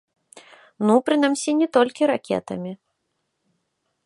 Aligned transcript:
Ну, 0.89 0.93
прынамсі, 1.09 1.51
не 1.61 1.67
толькі 1.77 2.09
ракетамі. 2.13 2.73